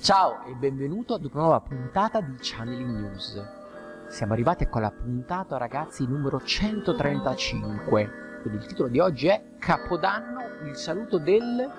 Ciao 0.00 0.46
e 0.46 0.54
benvenuto 0.54 1.12
ad 1.12 1.24
una 1.24 1.42
nuova 1.42 1.60
puntata 1.60 2.22
di 2.22 2.34
Channeling 2.40 3.00
News. 3.00 3.38
Siamo 4.08 4.32
arrivati 4.32 4.66
con 4.66 4.80
la 4.80 4.90
puntata, 4.90 5.58
ragazzi, 5.58 6.06
numero 6.06 6.40
135. 6.40 8.10
Quindi 8.40 8.60
il 8.60 8.66
titolo 8.66 8.88
di 8.88 8.98
oggi 8.98 9.26
è 9.26 9.56
Capodanno, 9.58 10.40
il 10.66 10.74
saluto 10.74 11.18
del 11.18 11.70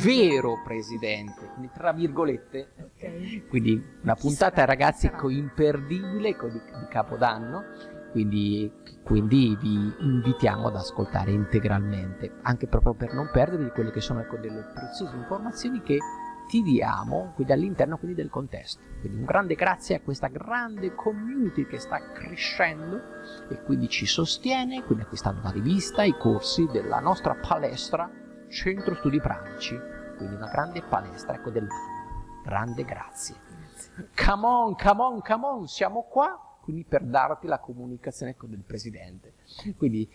vero 0.00 0.62
presidente, 0.64 1.44
quindi 1.54 1.72
tra 1.74 1.92
virgolette. 1.92 2.68
Ok. 2.78 3.48
Quindi 3.48 3.84
una 4.00 4.14
puntata, 4.14 4.64
ragazzi, 4.64 5.10
imperdibile 5.28 6.36
di, 6.38 6.52
di 6.52 6.86
Capodanno. 6.88 7.64
Quindi, 8.12 8.72
quindi 9.02 9.58
vi 9.60 9.92
invitiamo 9.98 10.68
ad 10.68 10.76
ascoltare 10.76 11.32
integralmente, 11.32 12.32
anche 12.42 12.68
proprio 12.68 12.94
per 12.94 13.12
non 13.12 13.28
perdervi 13.30 13.70
quelle 13.70 13.90
che 13.90 14.00
sono 14.00 14.20
ecco, 14.20 14.36
delle 14.36 14.64
preziose 14.72 15.16
informazioni 15.16 15.82
che 15.82 15.98
ti 16.46 16.62
diamo 16.62 17.32
quindi 17.34 17.52
all'interno 17.52 17.98
quindi, 17.98 18.16
del 18.16 18.30
contesto. 18.30 18.82
Quindi 19.00 19.18
un 19.18 19.24
grande 19.24 19.54
grazie 19.54 19.96
a 19.96 20.00
questa 20.00 20.28
grande 20.28 20.94
community 20.94 21.66
che 21.66 21.78
sta 21.78 22.12
crescendo 22.12 23.00
e 23.48 23.62
quindi 23.62 23.88
ci 23.88 24.06
sostiene, 24.06 24.82
quindi 24.84 25.04
acquistando 25.04 25.40
la 25.42 25.50
rivista, 25.50 26.02
i 26.02 26.16
corsi 26.16 26.66
della 26.70 27.00
nostra 27.00 27.34
palestra 27.34 28.10
Centro 28.48 28.94
Studi 28.94 29.20
Pratici. 29.20 29.78
Quindi 30.16 30.34
una 30.34 30.48
grande 30.48 30.82
palestra 30.82 31.34
ecco 31.34 31.50
dell'anima. 31.50 31.94
Grande 32.44 32.84
grazie. 32.84 33.34
Come 34.14 34.46
on, 34.46 34.76
come 34.76 35.02
on, 35.02 35.20
come 35.20 35.46
on, 35.46 35.66
siamo 35.66 36.02
qua 36.02 36.40
quindi 36.66 36.84
per 36.84 37.04
darti 37.04 37.46
la 37.46 37.60
comunicazione 37.60 38.32
ecco, 38.32 38.46
del 38.46 38.62
presidente. 38.62 39.34
Quindi 39.76 40.10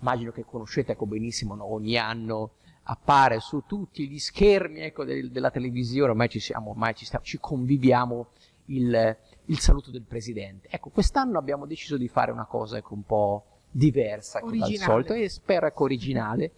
immagino 0.00 0.32
che 0.32 0.44
conoscete 0.44 0.92
ecco, 0.92 1.06
benissimo, 1.06 1.54
no? 1.54 1.72
ogni 1.72 1.96
anno 1.96 2.54
appare 2.84 3.40
su 3.40 3.62
tutti 3.66 4.08
gli 4.08 4.18
schermi 4.18 4.80
ecco, 4.80 5.04
del- 5.04 5.30
della 5.30 5.50
televisione, 5.50 6.10
ormai 6.10 6.28
ci 6.28 6.40
siamo, 6.40 6.70
ormai 6.70 6.94
ci, 6.94 7.04
stiamo- 7.04 7.24
ci 7.24 7.38
conviviamo 7.38 8.28
il, 8.66 9.16
il 9.46 9.58
saluto 9.58 9.90
del 9.90 10.02
presidente. 10.02 10.68
Ecco, 10.70 10.90
quest'anno 10.90 11.38
abbiamo 11.38 11.66
deciso 11.66 11.96
di 11.96 12.08
fare 12.08 12.30
una 12.30 12.44
cosa 12.46 12.76
ecco, 12.78 12.94
un 12.94 13.04
po' 13.04 13.44
diversa 13.70 14.38
ecco, 14.38 14.54
dal 14.56 14.72
solito 14.74 15.12
e 15.14 15.28
spero 15.28 15.66
ecco, 15.66 15.84
originale. 15.84 16.52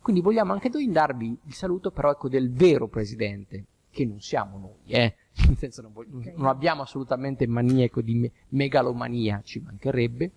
Quindi 0.00 0.22
vogliamo 0.22 0.52
anche 0.52 0.70
noi 0.70 0.90
darvi 0.90 1.38
il 1.44 1.54
saluto 1.54 1.90
però 1.90 2.10
ecco, 2.10 2.28
del 2.28 2.50
vero 2.52 2.86
presidente, 2.88 3.64
che 3.90 4.04
non 4.06 4.20
siamo 4.20 4.58
noi, 4.58 4.94
eh? 4.94 5.14
nel 5.46 5.56
senso 5.56 5.82
non, 5.82 5.92
voglio- 5.92 6.18
Ok. 6.18 6.32
non 6.36 6.46
abbiamo 6.46 6.82
assolutamente 6.82 7.46
mania 7.46 7.84
ecco, 7.84 8.00
di 8.02 8.14
me- 8.14 8.30
megalomania, 8.50 9.40
ci 9.44 9.60
mancherebbe, 9.60 10.32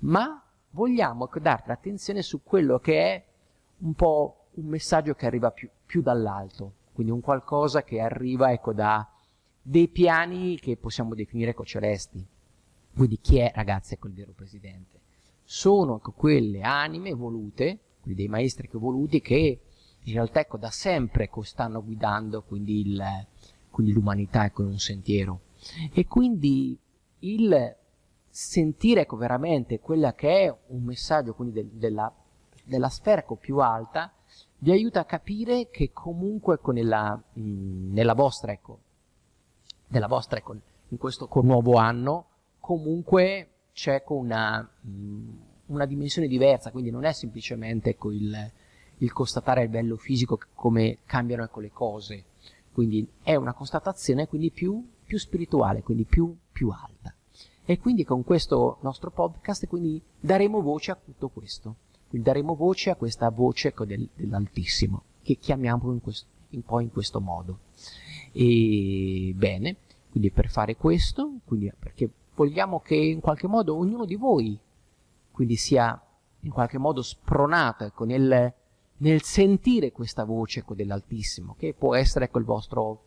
ma 0.00 0.42
vogliamo 0.70 1.24
ecco, 1.26 1.38
darti 1.40 1.70
attenzione 1.70 2.22
su 2.22 2.42
quello 2.42 2.78
che 2.78 3.00
è 3.00 3.24
un 3.78 3.94
po' 3.94 4.39
un 4.60 4.66
messaggio 4.66 5.14
che 5.14 5.26
arriva 5.26 5.50
più, 5.50 5.68
più 5.84 6.02
dall'alto, 6.02 6.74
quindi 6.92 7.12
un 7.12 7.20
qualcosa 7.20 7.82
che 7.82 8.00
arriva 8.00 8.52
ecco, 8.52 8.72
da 8.72 9.08
dei 9.62 9.88
piani 9.88 10.58
che 10.58 10.76
possiamo 10.76 11.14
definire 11.14 11.54
celesti. 11.64 12.24
Quindi 12.94 13.18
chi 13.20 13.38
è, 13.38 13.52
ragazzi, 13.54 13.94
ecco 13.94 14.08
il 14.08 14.14
vero 14.14 14.32
presidente? 14.34 14.98
Sono 15.44 15.96
ecco, 15.96 16.12
quelle 16.12 16.62
anime 16.62 17.10
evolute, 17.10 17.78
quindi 18.00 18.20
dei 18.20 18.28
maestri 18.28 18.66
ecco, 18.66 18.76
evoluti 18.78 19.20
che 19.20 19.60
in 20.02 20.12
realtà 20.12 20.40
ecco, 20.40 20.56
da 20.56 20.70
sempre 20.70 21.24
ecco, 21.24 21.42
stanno 21.42 21.82
guidando 21.84 22.42
quindi, 22.42 22.80
il- 22.80 23.26
quindi 23.70 23.92
l'umanità 23.92 24.44
ecco, 24.44 24.62
in 24.62 24.68
un 24.68 24.78
sentiero. 24.78 25.40
E 25.92 26.06
quindi 26.06 26.78
il 27.20 27.76
sentire 28.28 29.02
ecco, 29.02 29.16
veramente 29.16 29.80
quella 29.80 30.14
che 30.14 30.44
è 30.46 30.56
un 30.68 30.82
messaggio 30.84 31.34
quindi 31.34 31.54
del- 31.54 31.70
della, 31.72 32.12
della 32.64 32.88
sfera 32.88 33.20
ecco, 33.20 33.36
più 33.36 33.58
alta 33.58 34.12
vi 34.62 34.72
aiuta 34.72 35.00
a 35.00 35.04
capire 35.04 35.68
che 35.70 35.90
comunque 35.92 36.54
ecco, 36.54 36.72
nella, 36.72 37.20
mh, 37.32 37.92
nella 37.92 38.14
vostra 38.14 38.52
ecco, 38.52 38.78
nella 39.88 40.06
vostra 40.06 40.38
ecco, 40.38 40.54
in 40.88 40.98
questo 40.98 41.26
con 41.26 41.46
nuovo 41.46 41.76
anno 41.76 42.26
comunque 42.60 43.48
c'è 43.72 43.94
ecco, 43.94 44.14
una, 44.14 44.60
mh, 44.60 45.28
una 45.66 45.86
dimensione 45.86 46.28
diversa 46.28 46.70
quindi 46.70 46.90
non 46.90 47.04
è 47.04 47.12
semplicemente 47.12 47.90
ecco, 47.90 48.10
il, 48.10 48.52
il 48.98 49.12
constatare 49.12 49.62
il 49.62 49.70
bello 49.70 49.96
fisico 49.96 50.38
come 50.54 50.98
cambiano 51.06 51.44
ecco, 51.44 51.60
le 51.60 51.70
cose. 51.70 52.24
Quindi 52.72 53.06
è 53.22 53.34
una 53.34 53.52
constatazione 53.52 54.28
quindi 54.28 54.50
più, 54.50 54.86
più 55.04 55.18
spirituale 55.18 55.82
quindi 55.82 56.04
più, 56.04 56.36
più 56.52 56.68
alta. 56.68 57.14
E 57.64 57.78
quindi 57.78 58.04
con 58.04 58.24
questo 58.24 58.78
nostro 58.82 59.10
podcast 59.10 59.66
quindi 59.66 60.00
daremo 60.18 60.60
voce 60.60 60.90
a 60.90 60.98
tutto 61.02 61.28
questo 61.28 61.76
quindi 62.10 62.26
daremo 62.26 62.54
voce 62.54 62.90
a 62.90 62.96
questa 62.96 63.30
voce 63.30 63.72
del- 63.86 64.08
dell'altissimo 64.14 65.04
che 65.22 65.36
chiamiamo 65.36 65.92
in 65.92 66.00
un 66.50 66.62
po' 66.62 66.80
in 66.80 66.90
questo 66.90 67.20
modo. 67.20 67.60
E 68.32 69.32
bene, 69.34 69.76
quindi 70.10 70.30
per 70.30 70.50
fare 70.50 70.76
questo, 70.76 71.38
perché 71.78 72.10
vogliamo 72.34 72.80
che 72.80 72.96
in 72.96 73.20
qualche 73.20 73.46
modo 73.46 73.76
ognuno 73.76 74.04
di 74.04 74.16
voi 74.16 74.58
quindi 75.40 75.56
sia 75.56 75.98
in 76.40 76.50
qualche 76.50 76.76
modo 76.76 77.00
spronato 77.00 77.84
ecco, 77.84 78.04
nel, 78.04 78.52
nel 78.98 79.22
sentire 79.22 79.90
questa 79.90 80.24
voce 80.24 80.60
ecco, 80.60 80.74
dell'Altissimo, 80.74 81.54
che 81.58 81.72
può 81.72 81.94
essere 81.94 82.26
ecco, 82.26 82.38
il 82.38 82.44
vostro, 82.44 83.04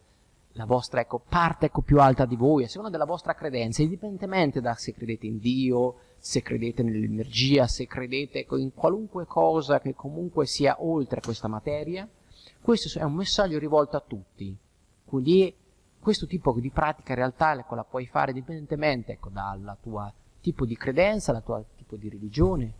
la 0.53 0.65
vostra 0.65 1.01
ecco, 1.01 1.19
parte 1.19 1.67
ecco, 1.67 1.81
più 1.81 1.99
alta 1.99 2.25
di 2.25 2.35
voi, 2.35 2.63
a 2.63 2.67
seconda 2.67 2.91
della 2.91 3.05
vostra 3.05 3.33
credenza, 3.33 3.81
indipendentemente 3.81 4.61
da 4.61 4.75
se 4.75 4.93
credete 4.93 5.25
in 5.25 5.39
Dio, 5.39 5.95
se 6.17 6.41
credete 6.41 6.83
nell'energia, 6.83 7.67
se 7.67 7.87
credete 7.87 8.39
ecco, 8.39 8.57
in 8.57 8.73
qualunque 8.73 9.25
cosa 9.25 9.79
che 9.79 9.95
comunque 9.95 10.45
sia 10.45 10.77
oltre 10.79 11.21
questa 11.21 11.47
materia, 11.47 12.07
questo 12.61 12.99
è 12.99 13.03
un 13.03 13.13
messaggio 13.13 13.57
rivolto 13.57 13.97
a 13.97 14.03
tutti. 14.05 14.55
Quindi 15.05 15.53
questo 15.99 16.27
tipo 16.27 16.53
di 16.59 16.69
pratica 16.69 17.13
in 17.13 17.17
realtà 17.17 17.53
ecco, 17.53 17.75
la 17.75 17.83
puoi 17.83 18.05
fare 18.05 18.31
indipendentemente 18.31 19.13
ecco, 19.13 19.29
dal 19.29 19.77
tuo 19.81 20.13
tipo 20.39 20.65
di 20.65 20.75
credenza, 20.75 21.31
dal 21.31 21.43
tuo 21.43 21.65
tipo 21.75 21.95
di 21.95 22.09
religione, 22.09 22.71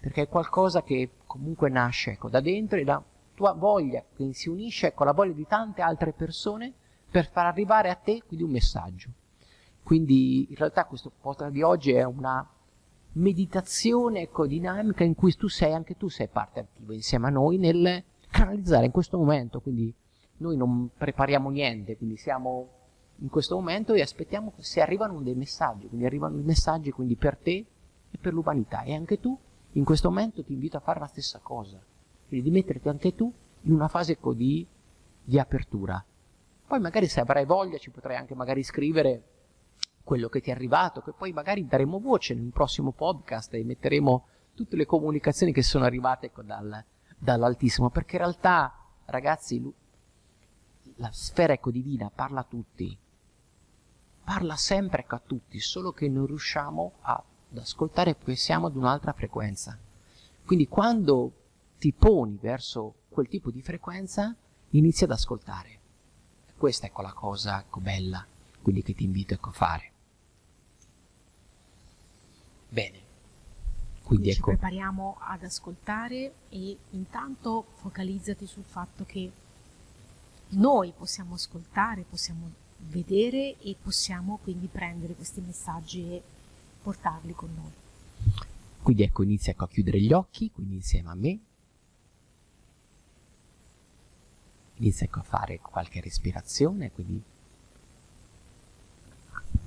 perché 0.00 0.22
è 0.22 0.28
qualcosa 0.28 0.82
che 0.82 1.10
comunque 1.26 1.68
nasce 1.68 2.12
ecco, 2.12 2.30
da 2.30 2.40
dentro 2.40 2.78
e 2.78 2.84
la 2.84 3.02
tua 3.34 3.52
voglia 3.52 4.02
che 4.16 4.32
si 4.32 4.48
unisce 4.48 4.94
con 4.94 5.06
la 5.06 5.12
voglia 5.12 5.34
di 5.34 5.46
tante 5.46 5.82
altre 5.82 6.12
persone 6.12 6.72
per 7.10 7.30
far 7.30 7.46
arrivare 7.46 7.90
a 7.90 7.94
te 7.94 8.22
quindi 8.26 8.44
un 8.44 8.52
messaggio. 8.52 9.10
Quindi 9.82 10.46
in 10.50 10.56
realtà 10.56 10.84
questo 10.84 11.10
podcast 11.20 11.50
di 11.50 11.62
oggi 11.62 11.92
è 11.92 12.04
una 12.04 12.46
meditazione 13.12 14.20
ecco, 14.22 14.46
dinamica 14.46 15.04
in 15.04 15.14
cui 15.14 15.34
tu 15.34 15.48
sei, 15.48 15.72
anche 15.72 15.96
tu 15.96 16.08
sei 16.08 16.28
parte 16.28 16.60
attiva 16.60 16.92
insieme 16.92 17.28
a 17.28 17.30
noi 17.30 17.56
nel 17.56 18.04
canalizzare 18.30 18.86
in 18.86 18.92
questo 18.92 19.16
momento, 19.16 19.60
quindi 19.60 19.92
noi 20.38 20.56
non 20.56 20.90
prepariamo 20.96 21.48
niente, 21.50 21.96
quindi 21.96 22.16
siamo 22.16 22.68
in 23.20 23.28
questo 23.28 23.56
momento 23.56 23.94
e 23.94 24.02
aspettiamo 24.02 24.52
se 24.58 24.80
arrivano 24.80 25.20
dei 25.22 25.34
messaggi, 25.34 25.88
quindi 25.88 26.06
arrivano 26.06 26.38
i 26.38 26.42
messaggi 26.42 26.90
quindi 26.90 27.16
per 27.16 27.36
te 27.36 27.66
e 28.10 28.18
per 28.20 28.32
l'umanità 28.32 28.82
e 28.82 28.94
anche 28.94 29.18
tu 29.18 29.36
in 29.72 29.84
questo 29.84 30.08
momento 30.08 30.44
ti 30.44 30.52
invito 30.52 30.76
a 30.76 30.80
fare 30.80 31.00
la 31.00 31.06
stessa 31.06 31.40
cosa, 31.42 31.80
quindi 32.28 32.48
di 32.48 32.54
metterti 32.54 32.88
anche 32.88 33.14
tu 33.14 33.32
in 33.62 33.72
una 33.72 33.88
fase 33.88 34.12
ecco, 34.12 34.32
di, 34.32 34.66
di 35.24 35.38
apertura. 35.38 36.02
Poi 36.68 36.80
magari 36.80 37.08
se 37.08 37.20
avrai 37.20 37.46
voglia 37.46 37.78
ci 37.78 37.88
potrai 37.88 38.16
anche 38.16 38.34
magari 38.34 38.62
scrivere 38.62 39.22
quello 40.04 40.28
che 40.28 40.42
ti 40.42 40.50
è 40.50 40.52
arrivato, 40.52 41.00
che 41.00 41.12
poi 41.12 41.32
magari 41.32 41.66
daremo 41.66 41.98
voce 41.98 42.34
in 42.34 42.40
un 42.40 42.50
prossimo 42.50 42.92
podcast 42.92 43.54
e 43.54 43.64
metteremo 43.64 44.26
tutte 44.54 44.76
le 44.76 44.84
comunicazioni 44.84 45.50
che 45.50 45.62
sono 45.62 45.86
arrivate 45.86 46.26
ecco, 46.26 46.42
dal- 46.42 46.84
dall'Altissimo, 47.16 47.88
perché 47.88 48.16
in 48.16 48.22
realtà, 48.22 48.84
ragazzi, 49.06 49.72
la 50.96 51.10
sfera 51.10 51.54
ecco, 51.54 51.70
divina 51.70 52.10
parla 52.14 52.40
a 52.40 52.44
tutti, 52.44 52.94
parla 54.22 54.56
sempre 54.56 55.02
ecco, 55.02 55.14
a 55.14 55.22
tutti, 55.24 55.58
solo 55.60 55.92
che 55.92 56.06
non 56.10 56.26
riusciamo 56.26 56.92
a- 57.00 57.24
ad 57.50 57.56
ascoltare 57.56 58.14
perché 58.14 58.36
siamo 58.36 58.66
ad 58.66 58.76
un'altra 58.76 59.14
frequenza. 59.14 59.78
Quindi 60.44 60.68
quando 60.68 61.32
ti 61.78 61.94
poni 61.94 62.36
verso 62.38 62.94
quel 63.08 63.26
tipo 63.26 63.50
di 63.50 63.62
frequenza, 63.62 64.36
inizi 64.70 65.04
ad 65.04 65.12
ascoltare. 65.12 65.77
Questa 66.58 66.86
ecco 66.86 67.02
la 67.02 67.12
cosa 67.12 67.60
ecco, 67.60 67.80
bella, 67.80 68.26
quindi 68.60 68.82
che 68.82 68.92
ti 68.92 69.04
invito 69.04 69.32
ecco, 69.32 69.50
a 69.50 69.52
fare. 69.52 69.92
Bene. 72.68 73.06
Quindi 74.02 74.28
Quindi 74.28 74.32
ci 74.32 74.38
ecco, 74.38 74.50
prepariamo 74.50 75.18
ad 75.20 75.44
ascoltare 75.44 76.34
e 76.48 76.76
intanto 76.90 77.64
focalizzati 77.74 78.46
sul 78.46 78.64
fatto 78.64 79.04
che 79.06 79.30
noi 80.50 80.92
possiamo 80.96 81.34
ascoltare, 81.34 82.02
possiamo 82.08 82.50
vedere 82.78 83.56
e 83.58 83.76
possiamo 83.80 84.38
quindi 84.42 84.66
prendere 84.66 85.14
questi 85.14 85.40
messaggi 85.40 86.00
e 86.12 86.22
portarli 86.82 87.32
con 87.34 87.54
noi. 87.54 87.72
quindi 88.82 89.02
ecco, 89.02 89.22
inizia 89.22 89.52
ecco, 89.52 89.64
a 89.64 89.68
chiudere 89.68 90.00
gli 90.00 90.12
occhi, 90.12 90.50
quindi 90.50 90.74
insieme 90.76 91.10
a 91.10 91.14
me. 91.14 91.38
Inizia 94.78 95.06
ecco, 95.06 95.18
a 95.20 95.22
fare 95.22 95.58
qualche 95.60 96.00
respirazione, 96.00 96.90
quindi, 96.92 97.20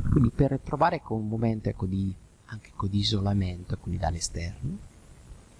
quindi 0.10 0.30
per 0.30 0.60
trovare 0.64 0.98
ecco, 0.98 1.16
un 1.16 1.28
momento 1.28 1.70
ecco, 1.70 1.86
di, 1.86 2.14
anche 2.46 2.70
ecco, 2.70 2.88
di 2.88 3.00
isolamento 3.00 3.78
quindi 3.78 4.00
dall'esterno, 4.00 4.78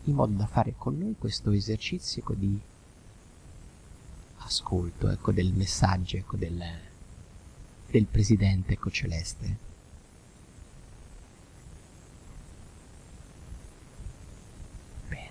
in 0.06 0.16
modo 0.16 0.34
da 0.36 0.48
fare 0.48 0.74
con 0.78 0.98
noi 0.98 1.16
questo 1.18 1.52
esercizio 1.52 2.22
ecco, 2.22 2.34
di 2.34 2.60
ascolto 4.38 5.10
ecco, 5.10 5.32
del 5.32 5.54
messaggio 5.54 6.18
ecco, 6.18 6.38
del, 6.38 6.64
del 7.90 8.06
Presidente 8.06 8.74
ecco 8.74 8.90
celeste. 8.90 9.70
Bene. 15.10 15.30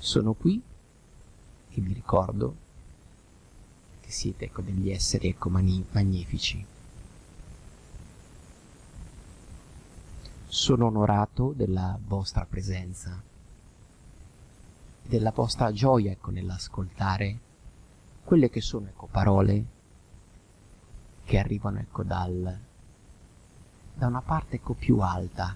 Sono 0.00 0.32
qui 0.32 0.58
e 1.68 1.80
vi 1.82 1.92
ricordo 1.92 2.56
che 4.00 4.10
siete 4.10 4.46
ecco 4.46 4.62
degli 4.62 4.88
esseri 4.90 5.28
ecco 5.28 5.50
magnifici. 5.50 6.64
Sono 10.46 10.86
onorato 10.86 11.52
della 11.54 11.98
vostra 12.02 12.46
presenza, 12.46 13.22
della 15.02 15.32
vostra 15.32 15.70
gioia 15.70 16.12
ecco 16.12 16.30
nell'ascoltare 16.30 17.38
quelle 18.24 18.48
che 18.48 18.62
sono 18.62 18.86
ecco 18.86 19.06
parole 19.06 19.64
che 21.24 21.38
arrivano 21.38 21.78
ecco 21.78 22.02
dal, 22.04 22.58
da 23.92 24.06
una 24.06 24.22
parte 24.22 24.56
ecco 24.56 24.72
più 24.72 24.98
alta. 25.00 25.54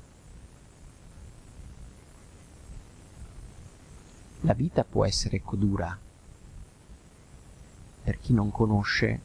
La 4.45 4.53
vita 4.53 4.85
può 4.85 5.07
essere 5.07 5.41
dura 5.53 5.99
per 8.03 8.21
chi 8.21 8.35
non 8.35 8.51
conosce 8.51 9.21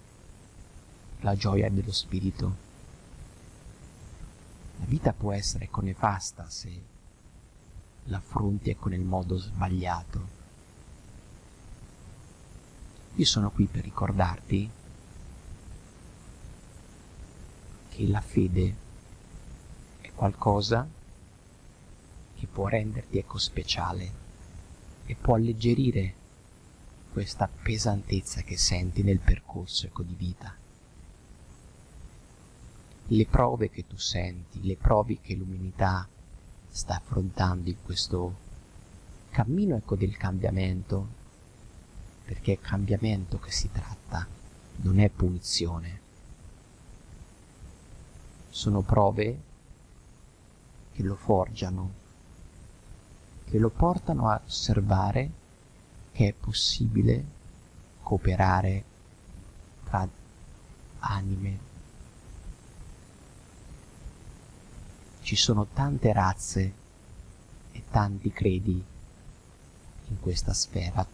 la 1.20 1.36
gioia 1.36 1.70
dello 1.70 1.92
spirito. 1.92 2.56
La 4.78 4.86
vita 4.86 5.12
può 5.12 5.34
essere 5.34 5.68
nefasta 5.82 6.50
se 6.50 6.82
l'affronti 8.06 8.70
ecco 8.70 8.88
nel 8.88 9.02
modo 9.02 9.36
sbagliato. 9.38 10.28
Io 13.16 13.26
sono 13.26 13.52
qui 13.52 13.66
per 13.66 13.84
ricordarti 13.84 14.70
che 17.90 18.08
la 18.08 18.22
fede 18.22 18.76
è 20.00 20.14
qualcosa 20.16 20.88
che 22.36 22.48
può 22.48 22.68
renderti 22.70 23.18
ecco 23.18 23.38
speciale 23.38 24.28
e 25.10 25.16
può 25.16 25.34
alleggerire 25.34 26.14
questa 27.12 27.50
pesantezza 27.50 28.42
che 28.42 28.58
senti 28.58 29.02
nel 29.02 29.20
percorso 29.20 29.88
ecco 29.88 30.04
di 30.04 30.14
vita 30.14 30.56
le 33.12 33.26
prove 33.26 33.70
che 33.72 33.88
tu 33.88 33.98
senti, 33.98 34.62
le 34.62 34.76
prove 34.76 35.20
che 35.20 35.34
l'umanità 35.34 36.08
sta 36.70 36.98
affrontando 36.98 37.70
in 37.70 37.78
questo 37.84 38.38
cammino 39.32 39.76
ecco 39.76 39.96
del 39.96 40.16
cambiamento, 40.16 41.08
perché 42.26 42.54
è 42.54 42.60
cambiamento 42.60 43.40
che 43.40 43.52
si 43.52 43.72
tratta, 43.72 44.28
non 44.82 45.00
è 45.00 45.10
punizione. 45.10 46.02
Sono 48.50 48.82
prove 48.82 49.42
che 50.92 51.02
lo 51.02 51.16
forgiano, 51.16 51.94
che 53.50 53.58
lo 53.58 53.70
portano 53.70 54.30
a 54.30 54.42
osservare 54.46 55.30
che 56.12 56.28
è 56.28 56.34
possibile 56.34 57.26
cooperare 58.02 58.84
tra 59.86 60.08
anime 61.00 61.68
ci 65.22 65.36
sono 65.36 65.68
tante 65.74 66.12
razze 66.12 66.74
e 67.72 67.84
tanti 67.92 68.32
credi 68.32 68.84
in 70.08 70.20
questa 70.20 70.54
sfera 70.54 71.06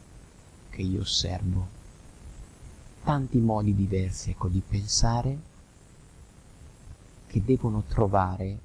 che 0.69 0.81
io 0.81 1.01
osservo, 1.01 1.67
tanti 3.03 3.39
modi 3.39 3.75
diversi 3.75 4.29
ecco, 4.29 4.47
di 4.47 4.61
pensare 4.65 5.37
che 7.27 7.43
devono 7.43 7.83
trovare 7.87 8.59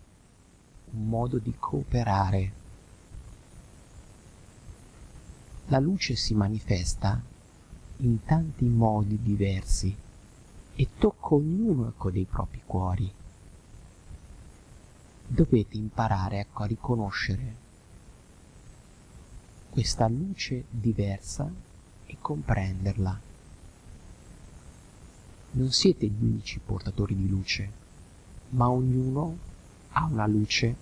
un 0.92 1.08
modo 1.08 1.38
di 1.38 1.54
cooperare. 1.58 2.52
La 5.70 5.78
luce 5.78 6.16
si 6.16 6.34
manifesta 6.34 7.22
in 7.98 8.24
tanti 8.24 8.64
modi 8.64 9.22
diversi 9.22 9.96
e 10.74 10.88
tocca 10.98 11.34
ognuno 11.34 11.86
ecco, 11.86 12.10
dei 12.10 12.24
propri 12.24 12.60
cuori 12.66 13.12
dovete 15.28 15.76
imparare 15.76 16.40
ecco, 16.40 16.64
a 16.64 16.66
riconoscere 16.66 17.54
questa 19.70 20.08
luce 20.08 20.64
diversa 20.68 21.48
e 22.06 22.16
comprenderla. 22.20 23.20
Non 25.52 25.70
siete 25.70 26.08
gli 26.08 26.20
unici 26.20 26.58
portatori 26.58 27.14
di 27.14 27.28
luce, 27.28 27.72
ma 28.48 28.68
ognuno 28.68 29.38
ha 29.90 30.04
una 30.06 30.26
luce 30.26 30.74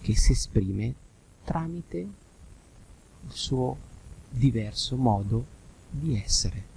che 0.00 0.14
si 0.14 0.30
esprime 0.30 0.94
tramite 1.42 1.98
il 1.98 3.32
suo 3.32 3.90
diverso 4.32 4.96
modo 4.96 5.44
di 5.90 6.16
essere. 6.16 6.70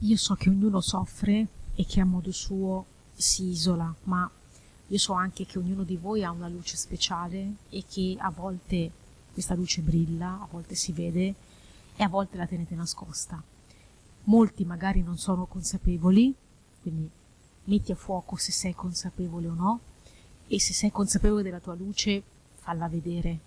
Io 0.00 0.16
so 0.16 0.34
che 0.34 0.48
ognuno 0.48 0.80
soffre 0.80 1.46
e 1.74 1.86
che 1.86 2.00
a 2.00 2.04
modo 2.04 2.32
suo 2.32 2.86
si 3.14 3.50
isola, 3.50 3.94
ma 4.04 4.28
io 4.88 4.98
so 4.98 5.12
anche 5.12 5.46
che 5.46 5.58
ognuno 5.58 5.84
di 5.84 5.96
voi 5.96 6.24
ha 6.24 6.30
una 6.30 6.48
luce 6.48 6.76
speciale 6.76 7.52
e 7.68 7.84
che 7.88 8.16
a 8.18 8.30
volte 8.30 8.90
questa 9.32 9.54
luce 9.54 9.80
brilla, 9.80 10.40
a 10.40 10.48
volte 10.50 10.74
si 10.74 10.92
vede 10.92 11.34
e 11.94 12.02
a 12.02 12.08
volte 12.08 12.36
la 12.36 12.46
tenete 12.46 12.74
nascosta. 12.74 13.40
Molti 14.24 14.64
magari 14.64 15.02
non 15.02 15.18
sono 15.18 15.46
consapevoli, 15.46 16.34
quindi 16.80 17.08
metti 17.64 17.92
a 17.92 17.96
fuoco 17.96 18.36
se 18.36 18.52
sei 18.52 18.74
consapevole 18.74 19.48
o 19.48 19.54
no 19.54 19.80
e 20.48 20.60
se 20.60 20.72
sei 20.72 20.90
consapevole 20.90 21.42
della 21.42 21.60
tua 21.60 21.74
luce 21.74 22.22
falla 22.54 22.88
vedere, 22.88 23.38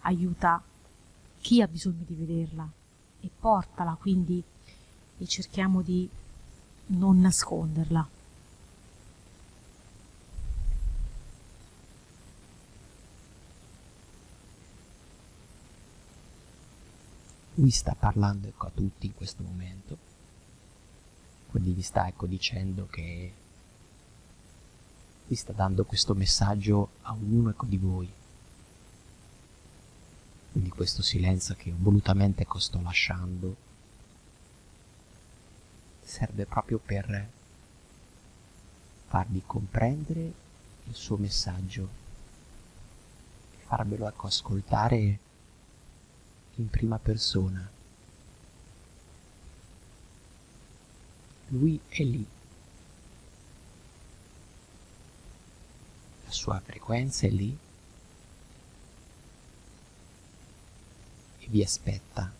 aiuta 0.00 0.62
chi 1.40 1.62
ha 1.62 1.68
bisogno 1.68 2.04
di 2.06 2.14
vederla 2.14 2.68
e 3.20 3.30
portala 3.38 3.96
quindi 3.98 4.42
e 5.18 5.26
cerchiamo 5.26 5.82
di 5.82 6.08
non 6.88 7.20
nasconderla. 7.20 8.08
Lui 17.54 17.70
sta 17.70 17.96
parlando 17.98 18.48
ecco, 18.48 18.66
a 18.66 18.70
tutti 18.70 19.06
in 19.06 19.14
questo 19.14 19.42
momento, 19.42 19.96
quindi 21.50 21.72
vi 21.72 21.82
sta 21.82 22.06
ecco, 22.06 22.26
dicendo 22.26 22.86
che 22.86 23.32
vi 25.26 25.34
sta 25.34 25.52
dando 25.52 25.84
questo 25.84 26.14
messaggio 26.14 26.90
a 27.02 27.12
ognuno 27.12 27.50
ecco, 27.50 27.66
di 27.66 27.76
voi. 27.76 28.12
Quindi 30.52 30.70
questo 30.70 31.02
silenzio 31.02 31.54
che 31.54 31.72
volutamente 31.76 32.42
ecco, 32.42 32.58
sto 32.58 32.80
lasciando 32.80 33.64
serve 36.02 36.46
proprio 36.46 36.78
per 36.78 37.28
farvi 39.08 39.42
comprendere 39.44 40.32
il 40.84 40.94
suo 40.94 41.16
messaggio 41.16 41.88
e 43.58 43.64
farvelo 43.66 44.06
ecco, 44.06 44.28
ascoltare 44.28 45.18
in 46.56 46.70
prima 46.70 46.98
persona. 46.98 47.75
Lui 51.48 51.80
è 51.88 52.02
lì. 52.02 52.26
La 56.24 56.30
sua 56.32 56.60
frequenza 56.60 57.26
è 57.26 57.30
lì 57.30 57.56
e 61.38 61.46
vi 61.48 61.62
aspetta. 61.62 62.32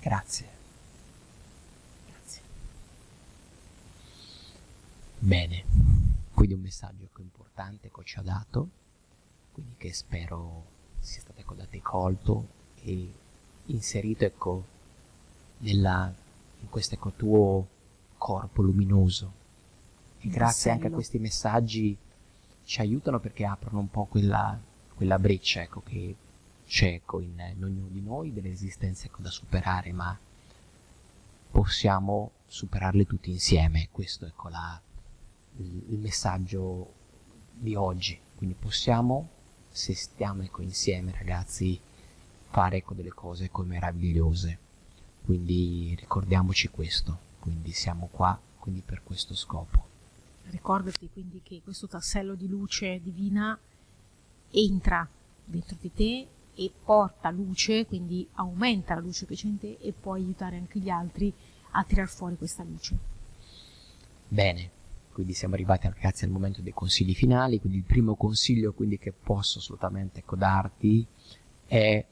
Grazie. 0.00 0.48
Grazie. 2.06 2.42
Bene, 5.18 5.64
quindi 6.38 6.54
un 6.54 6.60
messaggio 6.60 7.08
importante 7.16 7.90
che 7.90 8.00
ci 8.04 8.16
ha 8.16 8.22
dato, 8.22 8.68
quindi 9.50 9.74
che 9.76 9.92
spero 9.92 10.66
sia 11.00 11.20
stato 11.20 11.40
ecco, 11.40 11.54
da 11.54 11.66
te 11.66 11.82
colto 11.82 12.46
e 12.76 13.12
inserito 13.66 14.24
ecco, 14.24 14.64
nella, 15.58 16.14
in 16.60 16.68
questo 16.68 16.94
ecco, 16.94 17.10
tuo 17.10 17.66
corpo 18.16 18.62
luminoso. 18.62 19.32
E 20.20 20.28
grazie 20.28 20.70
anche 20.70 20.86
a 20.86 20.90
questi 20.92 21.18
messaggi 21.18 21.98
ci 22.62 22.80
aiutano 22.80 23.18
perché 23.18 23.44
aprono 23.44 23.80
un 23.80 23.90
po' 23.90 24.04
quella, 24.04 24.56
quella 24.94 25.18
breccia 25.18 25.62
ecco, 25.62 25.82
che 25.82 26.14
c'è 26.64 26.86
ecco, 26.86 27.18
in, 27.18 27.52
in 27.56 27.64
ognuno 27.64 27.88
di 27.88 28.00
noi, 28.00 28.32
delle 28.32 28.50
resistenze 28.50 29.06
ecco, 29.06 29.22
da 29.22 29.30
superare, 29.30 29.90
ma 29.92 30.16
possiamo 31.50 32.30
superarle 32.46 33.06
tutti 33.06 33.28
insieme. 33.28 33.88
Questo 33.90 34.24
è 34.24 34.28
ecco, 34.28 34.48
la, 34.48 34.80
il, 35.58 35.98
messaggio 35.98 36.92
di 37.52 37.74
oggi. 37.74 38.18
Quindi 38.36 38.56
possiamo, 38.58 39.28
se 39.70 39.94
stiamo 39.94 40.42
ecco, 40.42 40.62
insieme 40.62 41.12
ragazzi, 41.12 41.78
fare 42.50 42.78
ecco, 42.78 42.94
delle 42.94 43.12
cose 43.12 43.44
ecco, 43.44 43.62
meravigliose. 43.62 44.58
Quindi 45.24 45.94
ricordiamoci 45.98 46.68
questo. 46.68 47.26
Quindi 47.40 47.72
siamo 47.72 48.08
qua 48.10 48.38
quindi 48.68 48.82
per 48.84 49.02
questo 49.02 49.34
scopo. 49.34 49.86
Ricordati 50.50 51.08
quindi 51.10 51.40
che 51.42 51.62
questo 51.62 51.88
tassello 51.88 52.34
di 52.34 52.48
luce 52.48 53.00
divina 53.02 53.58
entra 54.50 55.08
dentro 55.44 55.76
di 55.80 55.92
te 55.92 56.28
e 56.54 56.72
porta 56.84 57.30
luce, 57.30 57.86
quindi 57.86 58.28
aumenta 58.34 58.94
la 58.94 59.00
luce 59.00 59.24
che 59.24 59.34
c'è 59.34 59.46
in 59.46 59.58
te 59.58 59.78
e 59.80 59.92
può 59.92 60.14
aiutare 60.14 60.56
anche 60.56 60.78
gli 60.80 60.90
altri 60.90 61.32
a 61.70 61.84
tirar 61.84 62.08
fuori 62.08 62.36
questa 62.36 62.62
luce. 62.62 62.98
Bene, 64.28 64.70
quindi 65.18 65.34
siamo 65.34 65.54
arrivati 65.54 65.88
ragazzi 65.88 66.24
al 66.24 66.30
momento 66.30 66.62
dei 66.62 66.72
consigli 66.72 67.12
finali, 67.12 67.58
quindi 67.58 67.78
il 67.78 67.84
primo 67.84 68.14
consiglio 68.14 68.72
quindi, 68.72 68.98
che 68.98 69.10
posso 69.10 69.58
assolutamente 69.58 70.20
ecco, 70.20 70.36
darti 70.36 71.04
è 71.66 72.06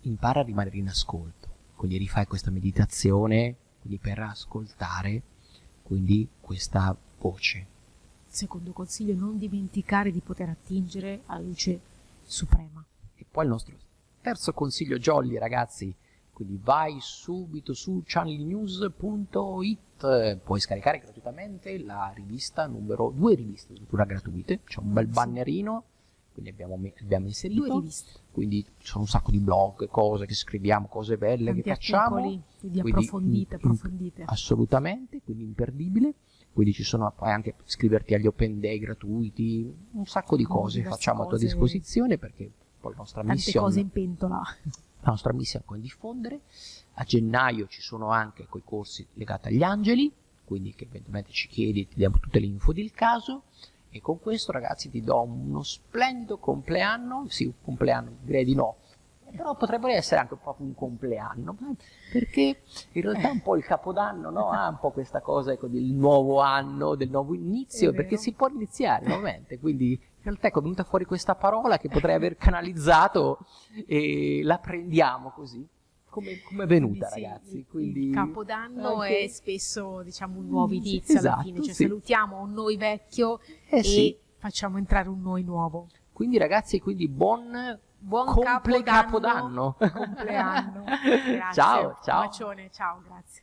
impara 0.00 0.40
a 0.40 0.42
rimanere 0.42 0.76
in 0.76 0.88
ascolto, 0.88 1.48
quindi 1.76 1.96
rifai 1.96 2.26
questa 2.26 2.50
meditazione 2.50 3.54
quindi 3.78 4.00
per 4.00 4.18
ascoltare 4.18 5.22
quindi 5.84 6.26
questa 6.40 6.96
voce. 7.20 7.66
Secondo 8.26 8.72
consiglio, 8.72 9.14
non 9.14 9.38
dimenticare 9.38 10.10
di 10.10 10.18
poter 10.18 10.48
attingere 10.48 11.20
alla 11.26 11.44
luce 11.44 11.78
suprema. 12.24 12.84
E 13.14 13.24
poi 13.30 13.44
il 13.44 13.50
nostro 13.50 13.76
terzo 14.20 14.52
consiglio 14.52 14.98
jolly, 14.98 15.38
ragazzi, 15.38 15.94
quindi 16.34 16.60
vai 16.62 16.98
subito 17.00 17.72
su 17.72 18.02
channelnews.it, 18.04 20.36
puoi 20.44 20.60
scaricare 20.60 20.98
gratuitamente 20.98 21.82
la 21.82 22.12
rivista 22.14 22.66
numero, 22.66 23.10
due 23.14 23.34
riviste 23.34 23.72
addirittura 23.72 24.04
gratuite, 24.04 24.60
c'è 24.64 24.80
un 24.80 24.92
bel 24.92 25.06
bannerino, 25.06 25.84
quindi 26.32 26.50
abbiamo, 26.50 26.78
abbiamo 27.00 27.26
inserito. 27.26 27.64
Due 27.64 27.74
riviste. 27.74 28.20
Quindi 28.32 28.62
ci 28.78 28.88
sono 28.88 29.04
un 29.04 29.08
sacco 29.08 29.30
di 29.30 29.38
blog, 29.38 29.86
cose 29.86 30.26
che 30.26 30.34
scriviamo, 30.34 30.88
cose 30.88 31.16
belle 31.16 31.44
Tanti 31.46 31.62
che 31.62 31.70
facciamo. 31.70 32.16
Articoli, 32.16 32.42
quindi 32.58 32.80
approfondite, 32.80 33.54
in, 33.54 33.60
approfondite. 33.60 34.24
assolutamente, 34.26 35.22
quindi 35.22 35.44
imperdibile. 35.44 36.14
Quindi 36.52 36.72
ci 36.72 36.82
sono 36.82 37.06
puoi 37.06 37.30
anche 37.30 37.54
iscriverti 37.64 38.14
agli 38.14 38.26
open 38.26 38.58
day 38.60 38.78
gratuiti, 38.78 39.72
un 39.92 40.06
sacco 40.06 40.36
di 40.36 40.44
cose 40.44 40.82
facciamo 40.82 41.22
a 41.24 41.26
tua 41.26 41.38
disposizione 41.38 42.18
perché 42.18 42.50
poi 42.80 42.92
la 42.92 42.98
nostra 42.98 43.22
Tante 43.22 43.36
missione 43.36 43.66
cose 43.66 43.80
in 43.80 43.90
pentola. 43.90 44.42
La 45.04 45.10
nostra 45.10 45.34
missione 45.34 45.64
è 45.68 45.78
diffondere. 45.78 46.40
A 46.94 47.04
gennaio 47.04 47.66
ci 47.66 47.82
sono 47.82 48.08
anche 48.08 48.46
quei 48.46 48.62
corsi 48.64 49.06
legati 49.14 49.48
agli 49.48 49.62
angeli, 49.62 50.10
quindi 50.44 50.74
che 50.74 50.84
eventualmente 50.84 51.30
ci 51.30 51.46
chiedi, 51.46 51.86
ti 51.86 51.96
diamo 51.96 52.18
tutte 52.18 52.40
le 52.40 52.46
info 52.46 52.72
del 52.72 52.90
caso. 52.90 53.42
E 53.90 54.00
con 54.00 54.18
questo, 54.18 54.50
ragazzi, 54.50 54.88
ti 54.90 55.02
do 55.02 55.20
uno 55.22 55.62
splendido 55.62 56.38
compleanno. 56.38 57.26
Sì, 57.28 57.44
un 57.44 57.52
compleanno, 57.62 58.16
direi 58.22 58.44
di 58.44 58.54
no. 58.54 58.76
Però 59.30 59.54
potrebbe 59.56 59.92
essere 59.92 60.20
anche 60.20 60.36
proprio 60.36 60.66
un 60.66 60.74
compleanno, 60.74 61.56
perché 62.12 62.60
in 62.92 63.02
realtà 63.02 63.30
un 63.30 63.42
po' 63.42 63.56
il 63.56 63.64
capodanno 63.64 64.30
no? 64.30 64.50
ha 64.50 64.68
un 64.68 64.78
po' 64.78 64.90
questa 64.90 65.20
cosa 65.20 65.52
ecco, 65.52 65.66
del 65.66 65.92
nuovo 65.92 66.40
anno, 66.40 66.94
del 66.94 67.10
nuovo 67.10 67.34
inizio, 67.34 67.92
perché 67.92 68.16
si 68.16 68.32
può 68.32 68.48
iniziare 68.48 69.06
nuovamente. 69.06 69.58
Quindi 69.58 70.00
in 70.24 70.30
realtà 70.30 70.46
ecco, 70.48 70.58
è 70.60 70.62
venuta 70.62 70.84
fuori 70.84 71.04
questa 71.04 71.34
parola 71.34 71.76
che 71.76 71.88
potrei 71.88 72.14
aver 72.14 72.36
canalizzato 72.36 73.40
e 73.86 74.40
la 74.42 74.58
prendiamo 74.58 75.30
così 75.30 75.66
come, 76.14 76.40
come 76.42 76.62
è 76.64 76.66
venuta, 76.66 77.08
sì, 77.08 77.20
ragazzi. 77.22 77.66
Quindi 77.68 78.06
il 78.08 78.14
capodanno 78.14 79.00
anche- 79.00 79.18
è 79.24 79.26
spesso 79.26 80.02
diciamo 80.02 80.38
un 80.38 80.46
nuovo 80.46 80.72
inizio 80.72 81.18
alla 81.18 81.28
esatto, 81.28 81.42
fine, 81.42 81.62
cioè 81.62 81.74
sì. 81.74 81.82
salutiamo 81.82 82.40
un 82.40 82.52
noi 82.52 82.76
vecchio 82.76 83.40
Eh 83.68 83.78
e 83.78 83.82
sì. 83.82 84.16
facciamo 84.38 84.78
entrare 84.78 85.08
un 85.08 85.20
noi 85.20 85.42
nuovo. 85.42 85.88
Quindi, 86.12 86.38
ragazzi, 86.38 86.80
quindi 86.80 87.08
buon 87.08 87.78
Buon 87.98 88.26
comple 88.26 88.82
capodanno, 88.82 89.74
capodanno. 89.76 90.04
compleanno. 90.04 90.84
Ciao, 91.52 91.98
ciao. 92.04 92.20
Un 92.20 92.26
bacione, 92.26 92.70
ciao, 92.70 93.02
grazie. 93.04 93.42